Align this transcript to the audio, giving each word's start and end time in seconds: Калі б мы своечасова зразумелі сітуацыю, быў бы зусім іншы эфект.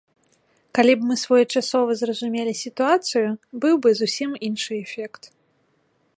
Калі 0.77 0.93
б 1.01 1.09
мы 1.09 1.17
своечасова 1.23 1.91
зразумелі 2.01 2.53
сітуацыю, 2.63 3.27
быў 3.67 3.75
бы 3.85 3.89
зусім 4.01 4.31
іншы 4.51 4.73
эфект. 4.85 5.23